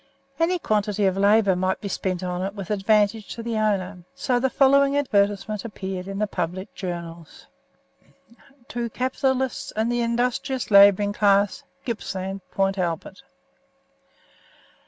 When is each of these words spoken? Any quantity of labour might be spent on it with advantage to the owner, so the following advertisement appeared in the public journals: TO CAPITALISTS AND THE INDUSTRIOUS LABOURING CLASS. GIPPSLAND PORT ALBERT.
Any 0.39 0.57
quantity 0.57 1.05
of 1.05 1.15
labour 1.15 1.55
might 1.55 1.79
be 1.79 1.87
spent 1.87 2.23
on 2.23 2.41
it 2.41 2.55
with 2.55 2.71
advantage 2.71 3.27
to 3.35 3.43
the 3.43 3.57
owner, 3.59 3.99
so 4.15 4.39
the 4.39 4.49
following 4.49 4.97
advertisement 4.97 5.63
appeared 5.63 6.07
in 6.07 6.17
the 6.17 6.25
public 6.25 6.73
journals: 6.73 7.45
TO 8.67 8.89
CAPITALISTS 8.89 9.73
AND 9.75 9.91
THE 9.91 10.01
INDUSTRIOUS 10.01 10.71
LABOURING 10.71 11.13
CLASS. 11.13 11.65
GIPPSLAND 11.85 12.41
PORT 12.49 12.79
ALBERT. 12.79 13.21